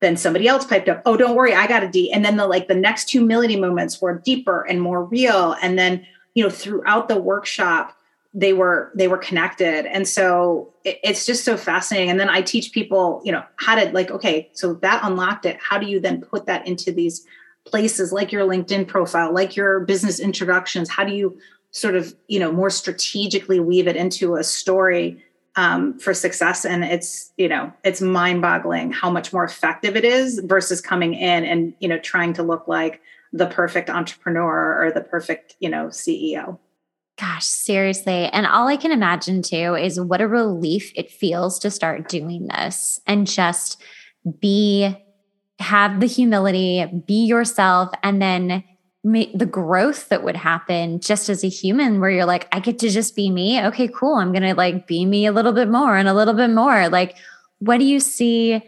[0.03, 2.11] Then somebody else piped up, oh, don't worry, I got a D.
[2.11, 5.55] And then the like the next humility moments were deeper and more real.
[5.61, 7.97] And then, you know, throughout the workshop,
[8.35, 12.41] they were they were connected and so it, it's just so fascinating and then i
[12.41, 15.99] teach people you know how to like okay so that unlocked it how do you
[15.99, 17.27] then put that into these
[17.65, 20.89] places like your LinkedIn profile, like your business introductions?
[20.89, 21.37] How do you
[21.71, 25.23] sort of, you know, more strategically weave it into a story
[25.55, 26.65] um, for success?
[26.65, 31.13] And it's, you know, it's mind boggling how much more effective it is versus coming
[31.13, 35.69] in and, you know, trying to look like the perfect entrepreneur or the perfect, you
[35.69, 36.59] know, CEO.
[37.19, 38.25] Gosh, seriously.
[38.25, 42.47] And all I can imagine too is what a relief it feels to start doing
[42.47, 43.81] this and just
[44.39, 44.95] be
[45.59, 48.63] have the humility, be yourself, and then
[49.03, 52.89] the growth that would happen just as a human where you're like i get to
[52.89, 53.61] just be me?
[53.61, 54.15] Okay cool.
[54.15, 56.89] I'm gonna like be me a little bit more and a little bit more.
[56.89, 57.17] Like
[57.59, 58.61] what do you see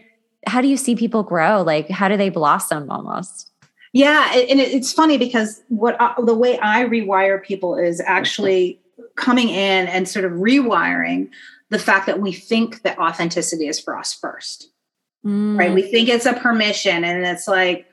[0.46, 1.62] how do you see people grow?
[1.62, 3.50] Like how do they blossom almost?
[3.92, 8.78] Yeah and it's funny because what I, the way i rewire people is actually
[9.14, 11.30] coming in and sort of rewiring
[11.70, 14.70] the fact that we think that authenticity is for us first
[15.26, 15.58] mm.
[15.58, 15.74] right?
[15.74, 17.86] We think it's a permission, and it's like,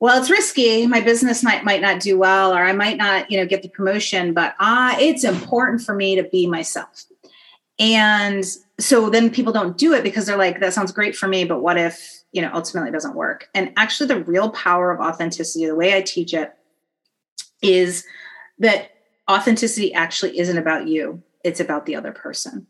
[0.00, 0.86] well it's risky.
[0.86, 3.68] My business might might not do well or i might not you know get the
[3.68, 7.04] promotion but uh, it's important for me to be myself.
[7.78, 8.44] And
[8.80, 11.60] so then people don't do it because they're like that sounds great for me but
[11.60, 13.48] what if you know ultimately doesn't work?
[13.54, 16.52] And actually the real power of authenticity the way i teach it
[17.62, 18.04] is
[18.58, 18.90] that
[19.30, 21.22] authenticity actually isn't about you.
[21.44, 22.66] It's about the other person.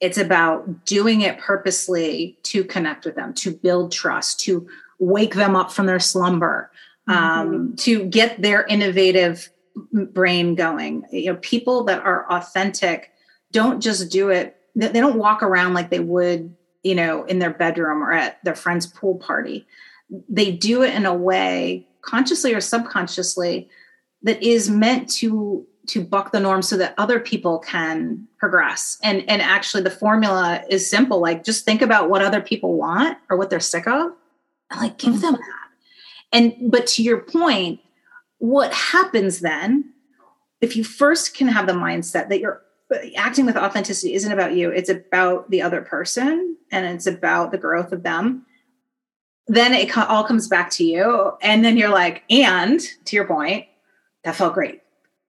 [0.00, 4.66] It's about doing it purposely to connect with them to build trust to
[5.02, 6.70] wake them up from their slumber
[7.08, 7.74] um, mm-hmm.
[7.74, 9.50] to get their innovative
[9.92, 11.04] brain going.
[11.10, 13.10] You know people that are authentic
[13.50, 17.52] don't just do it they don't walk around like they would you know in their
[17.52, 19.66] bedroom or at their friend's pool party.
[20.28, 23.68] They do it in a way consciously or subconsciously
[24.22, 28.98] that is meant to to buck the norm so that other people can progress.
[29.02, 33.18] And and actually the formula is simple like just think about what other people want
[33.28, 34.12] or what they're sick of
[34.78, 35.42] like give them mm-hmm.
[35.42, 35.68] that.
[36.32, 37.80] And but to your point
[38.38, 39.92] what happens then
[40.60, 42.62] if you first can have the mindset that you're
[43.16, 47.58] acting with authenticity isn't about you it's about the other person and it's about the
[47.58, 48.44] growth of them
[49.48, 51.32] then it all comes back to you.
[51.42, 53.66] And then you're like and to your point
[54.24, 54.82] that felt great.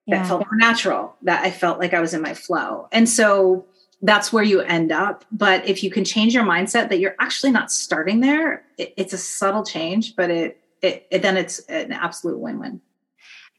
[0.07, 0.27] That yeah.
[0.27, 1.15] felt more natural.
[1.23, 2.87] That i felt like i was in my flow.
[2.91, 3.65] And so
[4.03, 5.25] that's where you end up.
[5.31, 9.13] But if you can change your mindset that you're actually not starting there, it, it's
[9.13, 12.81] a subtle change, but it, it, it then it's an absolute win-win.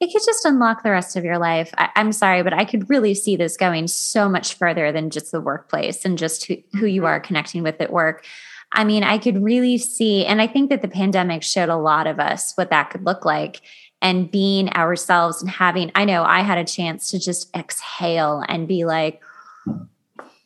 [0.00, 1.72] It could just unlock the rest of your life.
[1.78, 5.32] I, am sorry, but I could really see this going so much further than just
[5.32, 7.06] the workplace and just who, who you mm-hmm.
[7.06, 8.26] are connecting with at work.
[8.72, 12.06] I mean, I could really see, and I think that the pandemic showed a lot
[12.06, 13.62] of us what that could look like
[14.02, 18.68] and being ourselves and having, I know I had a chance to just exhale and
[18.68, 19.22] be like,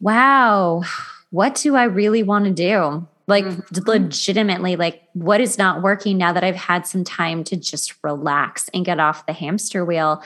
[0.00, 0.82] wow,
[1.30, 3.06] what do I really want to do?
[3.26, 3.88] Like, mm-hmm.
[3.88, 8.70] legitimately, like, what is not working now that I've had some time to just relax
[8.72, 10.22] and get off the hamster wheel?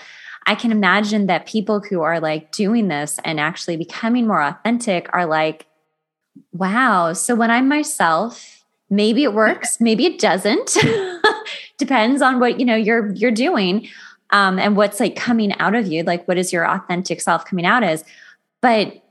[0.47, 5.09] I can imagine that people who are like doing this and actually becoming more authentic
[5.13, 5.67] are like,
[6.53, 7.13] wow.
[7.13, 10.77] So when I'm myself, maybe it works, maybe it doesn't.
[11.79, 13.89] Depends on what you know you're you're doing.
[14.31, 17.67] Um, and what's like coming out of you, like what is your authentic self coming
[17.67, 18.03] out as.
[18.63, 19.02] But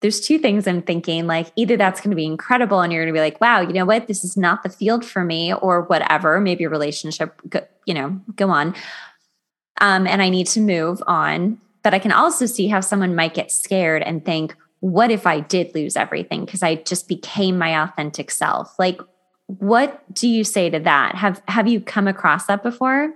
[0.00, 3.12] there's two things I'm thinking like either that's going to be incredible and you're going
[3.12, 4.06] to be like, wow, you know what?
[4.06, 7.40] This is not the field for me or whatever, maybe a relationship,
[7.84, 8.74] you know, go on.
[9.80, 11.58] Um, and I need to move on.
[11.82, 15.40] But I can also see how someone might get scared and think, what if I
[15.40, 18.78] did lose everything because I just became my authentic self?
[18.78, 19.00] Like,
[19.46, 21.14] what do you say to that?
[21.14, 23.14] Have have you come across that before?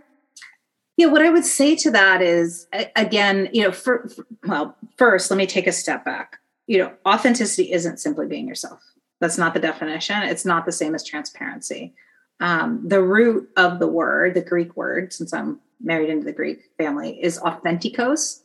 [0.97, 2.67] Yeah, what I would say to that is
[2.97, 6.93] again, you know, for, for well, first, let me take a step back you know,
[7.07, 8.81] authenticity isn't simply being yourself.
[9.21, 10.23] That's not the definition.
[10.23, 11.95] It's not the same as transparency.
[12.41, 16.71] Um, the root of the word, the Greek word, since I'm married into the Greek
[16.79, 18.41] family, is authentikos.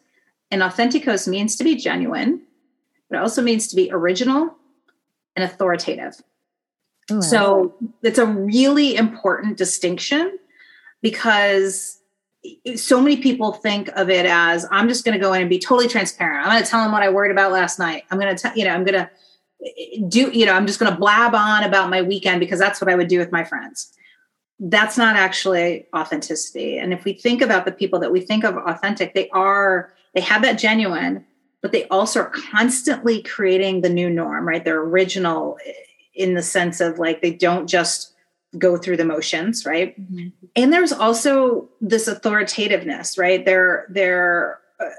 [0.52, 2.42] And authentikos means to be genuine,
[3.10, 4.56] but it also means to be original
[5.36, 6.22] and authoritative.
[7.12, 7.22] Ooh.
[7.22, 10.38] So it's a really important distinction
[11.02, 12.00] because
[12.76, 15.60] so many people think of it as I'm just going to go in and be
[15.60, 16.46] totally transparent.
[16.46, 18.04] I'm going to tell them what I worried about last night.
[18.12, 19.10] I'm going to tell, you know, I'm going to
[19.66, 22.60] eh, eh, do, you know, I'm just going to blab on about my weekend because
[22.60, 23.92] that's what I would do with my friends.
[24.60, 26.78] That's not actually authenticity.
[26.78, 30.22] And if we think about the people that we think of authentic, they are, they
[30.22, 31.26] have that genuine,
[31.62, 34.64] but they also are constantly creating the new norm, right?
[34.64, 35.74] They're original eh,
[36.16, 38.14] in the sense of like they don't just
[38.58, 40.00] go through the motions right?
[40.00, 40.30] Mm-hmm.
[40.56, 43.46] and there's also this authoritativeness right?
[43.46, 44.90] They're they're uh,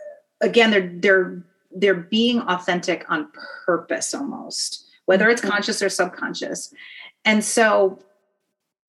[0.40, 3.30] again they're they're they're being authentic on
[3.66, 5.50] purpose almost whether it's mm-hmm.
[5.50, 6.72] conscious or subconscious.
[7.24, 7.98] And so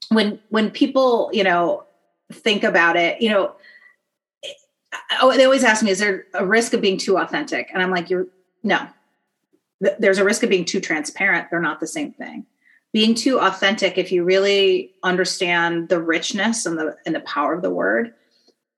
[0.10, 1.86] when when people you know
[2.32, 3.54] think about it you know
[5.22, 7.70] oh they always ask me is there a risk of being too authentic?
[7.74, 8.28] And i'm like you're
[8.64, 8.88] no.
[9.98, 11.50] There's a risk of being too transparent.
[11.50, 12.46] They're not the same thing
[12.92, 17.62] being too authentic if you really understand the richness and the and the power of
[17.62, 18.14] the word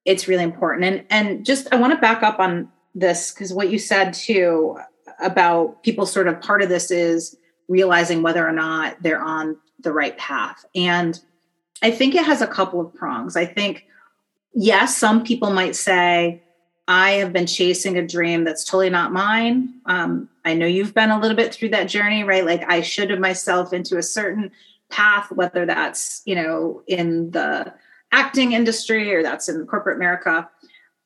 [0.06, 0.84] it's really important.
[0.84, 4.78] And and just i want to back up on this because what you said too
[5.22, 7.38] about people sort of part of this is
[7.68, 10.66] realizing whether or not they're on the right path.
[10.76, 11.20] And
[11.82, 13.36] i think it has a couple of prongs.
[13.36, 13.86] I think
[14.54, 16.42] yes some people might say
[16.92, 19.76] I have been chasing a dream that's totally not mine.
[19.86, 22.46] Um, I know you've been a little bit through that journey, right?
[22.46, 24.52] Like I should have myself into a certain
[24.90, 27.74] path, whether that's, you know, in the
[28.12, 30.50] acting industry or that's in corporate America.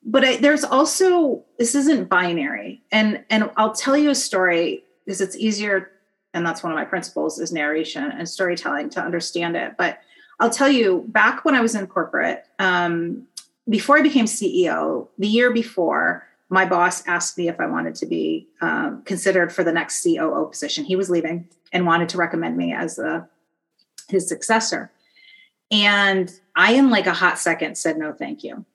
[0.03, 2.81] But I, there's also, this isn't binary.
[2.91, 5.91] And, and I'll tell you a story because it's easier.
[6.33, 9.75] And that's one of my principles is narration and storytelling to understand it.
[9.77, 9.99] But
[10.39, 13.27] I'll tell you, back when I was in corporate, um,
[13.67, 18.05] before I became CEO, the year before, my boss asked me if I wanted to
[18.05, 20.85] be um, considered for the next COO position.
[20.85, 23.27] He was leaving and wanted to recommend me as the,
[24.07, 24.91] his successor.
[25.71, 28.65] And I, in like a hot second, said no, thank you.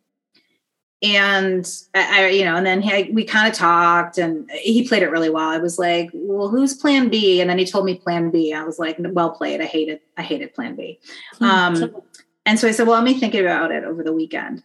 [1.03, 5.11] And I, you know, and then he, we kind of talked, and he played it
[5.11, 5.49] really well.
[5.49, 8.53] I was like, "Well, who's Plan B?" And then he told me Plan B.
[8.53, 11.01] I was like, "Well played." I hated, I hated Plan B.
[11.39, 11.45] Hmm.
[11.45, 11.97] Um,
[12.45, 14.63] and so I said, "Well, let me think about it over the weekend."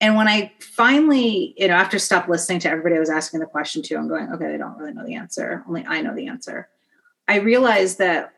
[0.00, 3.46] And when I finally, you know, after stop listening to everybody I was asking the
[3.46, 5.62] question to, I'm going, okay, they don't really know the answer.
[5.68, 6.68] Only I know the answer.
[7.28, 8.32] I realized that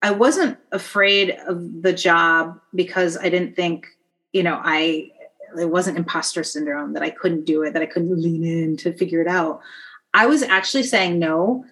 [0.00, 3.88] I wasn't afraid of the job because I didn't think,
[4.32, 5.10] you know, I
[5.58, 8.92] it wasn't imposter syndrome that I couldn't do it, that I couldn't lean in to
[8.92, 9.60] figure it out.
[10.12, 11.64] I was actually saying no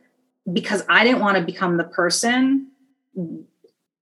[0.53, 2.69] because I didn't want to become the person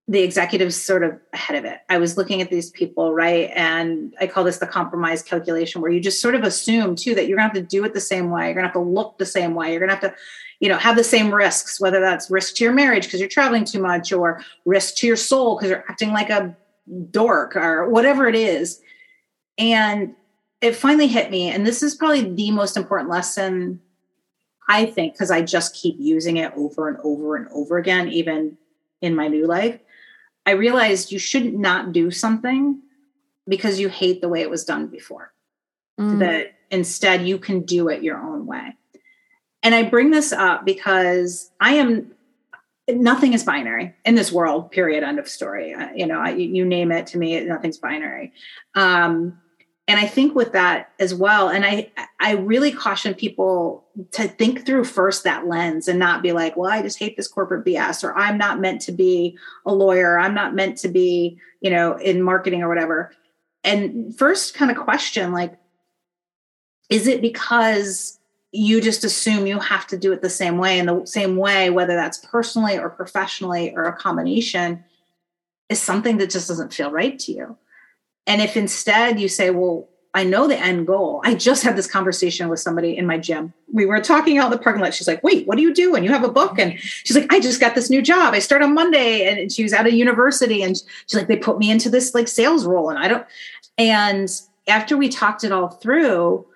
[0.09, 1.79] the executives sort of ahead of it.
[1.89, 3.51] I was looking at these people, right?
[3.55, 7.29] And I call this the compromise calculation, where you just sort of assume too that
[7.29, 9.27] you're gonna have to do it the same way, you're gonna have to look the
[9.27, 10.15] same way, you're gonna have to,
[10.59, 13.65] you know, have the same risks, whether that's risk to your marriage because you're traveling
[13.65, 16.55] too much, or risk to your soul because you're acting like a
[17.13, 18.81] dork, or whatever it is.
[19.57, 20.17] And
[20.61, 23.81] it finally hit me, and this is probably the most important lesson
[24.69, 28.59] I think, because I just keep using it over and over and over again, even
[29.01, 29.79] in my new life
[30.47, 32.81] I realized you should not do something
[33.47, 35.33] because you hate the way it was done before.
[36.01, 36.21] Mm.
[36.21, 38.77] That instead you can do it your own way.
[39.63, 42.13] And I bring this up because I am
[42.89, 46.65] nothing is binary in this world period end of story uh, you know I, you
[46.65, 48.33] name it to me nothing's binary
[48.75, 49.41] um,
[49.89, 54.65] and i think with that as well and i i really caution people to think
[54.65, 58.03] through first that lens and not be like well i just hate this corporate bs
[58.03, 60.19] or i'm not meant to be a lawyer.
[60.19, 63.13] I'm not meant to be you know in marketing or whatever.
[63.65, 65.57] And first kind of question like
[66.91, 68.19] is it because
[68.51, 71.71] you just assume you have to do it the same way in the same way
[71.71, 74.85] whether that's personally or professionally or a combination
[75.69, 77.57] is something that just doesn't feel right to you
[78.27, 81.23] and if instead you say, well, I know the end goal.
[81.25, 83.55] I just had this conversation with somebody in my gym.
[83.73, 84.93] We were talking out in the parking lot.
[84.93, 85.95] She's like, wait, what do you do?
[85.95, 86.59] And you have a book.
[86.59, 88.35] And she's like, I just got this new job.
[88.35, 89.27] I start on Monday.
[89.27, 90.63] And she was at a university.
[90.63, 92.91] And she's like, they put me into this like sales role.
[92.91, 93.27] And I don't,
[93.79, 94.29] and
[94.69, 96.47] after we talked it all through,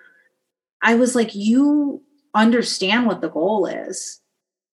[0.82, 2.02] I was like, you
[2.34, 4.20] understand what the goal is.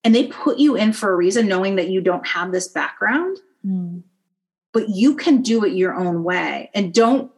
[0.03, 3.37] And they put you in for a reason, knowing that you don't have this background.
[3.65, 4.03] Mm
[4.73, 6.69] but you can do it your own way.
[6.73, 7.31] And don't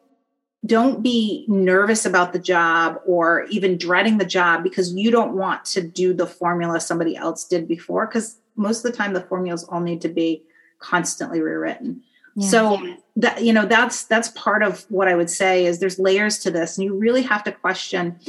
[0.66, 5.64] don't be nervous about the job or even dreading the job because you don't want
[5.64, 9.64] to do the formula somebody else did before because most of the time the formulas
[9.66, 10.44] all need to be
[10.80, 12.02] constantly rewritten.
[12.38, 12.50] Yeah.
[12.50, 16.40] so that you know that's that's part of what i would say is there's layers
[16.40, 18.20] to this and you really have to question.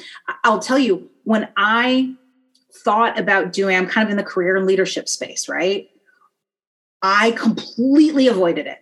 [0.44, 2.14] I'll tell you when i
[2.84, 5.88] thought about doing i'm kind of in the career and leadership space right?
[7.02, 8.78] I completely avoided it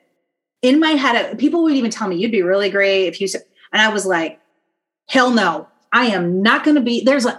[0.65, 3.29] in my head, people would even tell me, you'd be really great if you
[3.71, 4.41] and I was like,
[5.07, 7.39] hell no, I am not going to be, there's a,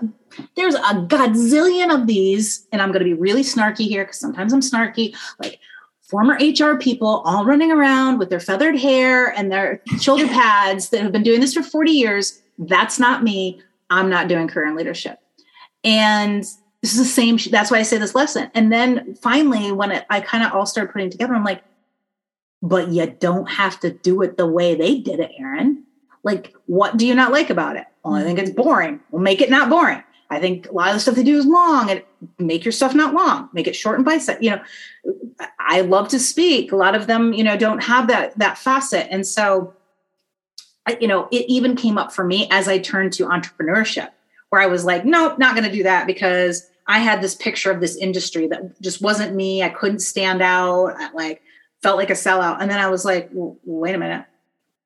[0.55, 4.53] there's a godzillion of these, and I'm going to be really snarky here because sometimes
[4.53, 5.59] I'm snarky, like
[6.01, 11.01] former HR people all running around with their feathered hair and their shoulder pads that
[11.01, 12.39] have been doing this for 40 years.
[12.59, 13.59] That's not me.
[13.89, 15.17] I'm not doing career and leadership.
[15.83, 16.43] And
[16.83, 17.39] this is the same.
[17.49, 18.51] That's why I say this lesson.
[18.53, 21.63] And then finally, when it, I kind of all started putting together, I'm like,
[22.65, 25.83] but you don't have to do it the way they did it, Erin.
[26.23, 27.85] Like, what do you not like about it?
[28.03, 28.99] Well, I think it's boring.
[29.11, 30.03] Well, make it not boring.
[30.31, 32.01] I think a lot of the stuff they do is long and
[32.39, 34.61] make your stuff not long, make it short and bite You know,
[35.59, 36.71] I love to speak.
[36.71, 39.07] A lot of them, you know, don't have that that facet.
[39.11, 39.75] And so,
[40.99, 44.09] you know, it even came up for me as I turned to entrepreneurship,
[44.49, 47.69] where I was like, nope, not going to do that because I had this picture
[47.69, 49.61] of this industry that just wasn't me.
[49.61, 50.95] I couldn't stand out.
[51.13, 51.43] Like
[51.81, 52.57] felt like a sellout.
[52.59, 54.25] And then I was like, well, wait a minute,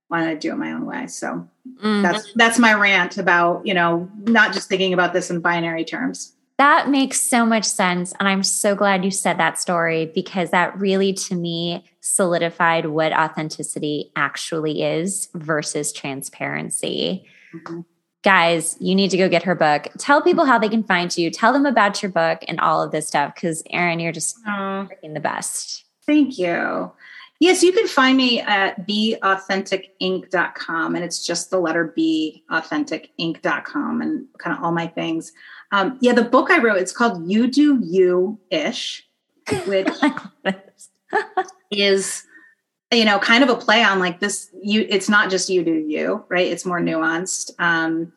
[0.08, 1.08] why don't I do it my own way?
[1.08, 2.02] So mm-hmm.
[2.02, 6.36] that's that's my rant about, you know, not just thinking about this in binary terms.
[6.58, 8.14] That makes so much sense.
[8.20, 13.14] And I'm so glad you said that story because that really, to me, solidified what
[13.14, 17.26] authenticity actually is versus transparency.
[17.56, 17.82] Mm-hmm.
[18.24, 19.88] Guys, you need to go get her book.
[20.00, 21.32] Tell people how they can find you.
[21.32, 25.14] Tell them about your book and all of this stuff because, Erin, you're just freaking
[25.14, 25.86] the best.
[26.10, 26.92] Thank you.
[27.40, 34.26] Yes, you can find me at beauthenticinc.com and it's just the letter B, authentic.inc.com and
[34.40, 35.32] kind of all my things.
[35.72, 39.08] Um, yeah, the book I wrote, it's called You Do You Ish,
[39.68, 39.88] which
[41.72, 42.26] is
[42.92, 45.76] you know, kind of a play on like this, you, it's not just you do
[45.76, 46.48] you, right?
[46.48, 47.52] It's more nuanced.
[47.60, 48.12] Um,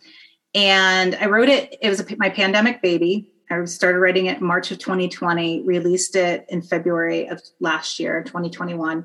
[0.55, 3.29] and I wrote it, it was a, my pandemic baby.
[3.53, 8.23] I started writing it in March of 2020, released it in February of last year,
[8.23, 9.05] 2021.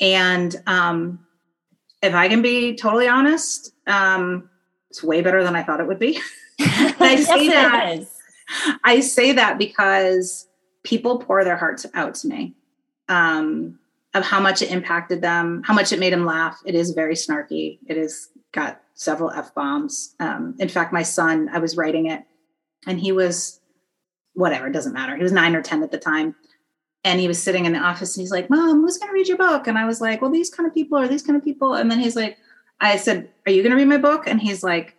[0.00, 1.26] And um,
[2.02, 4.48] if I can be totally honest, um,
[4.90, 6.20] it's way better than I thought it would be.
[6.60, 8.06] I say that.
[8.84, 10.46] I say that because
[10.84, 12.54] people pour their hearts out to me
[13.08, 13.78] um,
[14.14, 16.60] of how much it impacted them, how much it made them laugh.
[16.64, 17.78] It is very snarky.
[17.86, 20.14] It has got several f bombs.
[20.20, 22.22] Um, in fact, my son, I was writing it,
[22.86, 23.60] and he was
[24.34, 24.66] whatever.
[24.66, 25.16] It doesn't matter.
[25.16, 26.34] He was nine or ten at the time,
[27.04, 29.28] and he was sitting in the office, and he's like, "Mom, who's going to read
[29.28, 31.44] your book?" And I was like, "Well, these kind of people are these kind of
[31.44, 32.38] people." And then he's like,
[32.80, 34.96] "I said, are you going to read my book?" And he's like,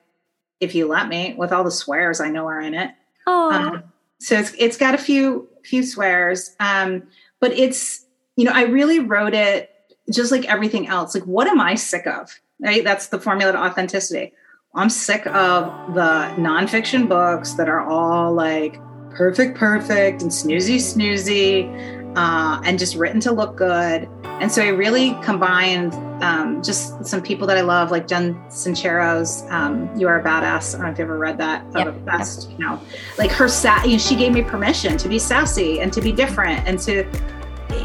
[0.59, 2.91] "If you let me," with all the swears I know are in it.
[3.27, 3.51] Oh.
[3.51, 3.83] Um,
[4.19, 7.03] so it's it's got a few few swears, um,
[7.39, 8.05] but it's
[8.35, 9.69] you know I really wrote it
[10.11, 11.15] just like everything else.
[11.15, 12.39] Like, what am I sick of?
[12.61, 14.31] Right, that's the formula to authenticity.
[14.75, 18.79] I'm sick of the nonfiction books that are all like
[19.15, 24.07] perfect, perfect, and snoozy, snoozy, uh, and just written to look good.
[24.23, 25.93] And so I really combined
[26.23, 30.73] um, just some people that I love, like Jen Sincero's um, "You Are a Badass."
[30.73, 31.65] I don't know if you've ever read that.
[31.75, 32.05] Yep.
[32.05, 32.79] Best, you know,
[33.17, 33.47] like her.
[33.47, 36.79] Sa- you know, she gave me permission to be sassy and to be different and
[36.79, 37.05] to,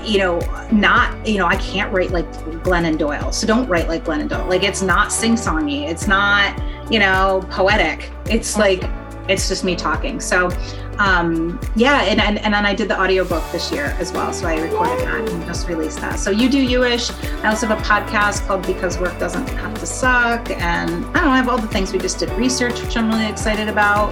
[0.05, 0.39] you know,
[0.72, 1.26] not.
[1.26, 2.31] You know, I can't write like
[2.64, 4.49] Glennon Doyle, so don't write like Glennon Doyle.
[4.49, 5.89] Like it's not sing-songy.
[5.89, 6.59] It's not,
[6.91, 8.11] you know, poetic.
[8.26, 8.83] It's like
[9.29, 10.20] it's just me talking.
[10.20, 10.51] So
[10.99, 14.32] um, yeah, and, and and then I did the audiobook this year as well.
[14.32, 16.18] So I recorded that and just released that.
[16.18, 17.11] So you do you-ish.
[17.42, 20.51] I also have a podcast called Because Work Doesn't Have to Suck.
[20.51, 23.09] And I don't know, I have all the things we just did research, which I'm
[23.09, 24.11] really excited about.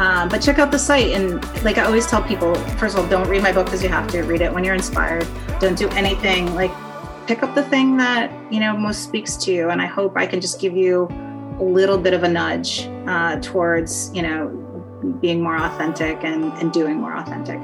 [0.00, 1.12] Um, but check out the site.
[1.12, 3.88] And like I always tell people, first of all, don't read my book because you
[3.88, 5.26] have to read it when you're inspired.
[5.60, 6.72] Don't do anything like
[7.28, 9.70] pick up the thing that, you know, most speaks to you.
[9.70, 11.08] And I hope I can just give you
[11.60, 14.63] a little bit of a nudge uh, towards, you know,
[15.20, 17.60] being more authentic and, and doing more authentic.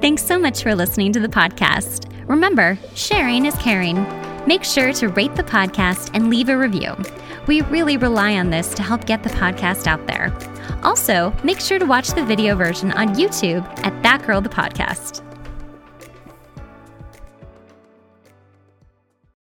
[0.00, 2.10] Thanks so much for listening to the podcast.
[2.26, 4.02] Remember, sharing is caring.
[4.46, 6.96] Make sure to rate the podcast and leave a review.
[7.46, 10.34] We really rely on this to help get the podcast out there.
[10.82, 15.29] Also, make sure to watch the video version on YouTube at That Girl the Podcast.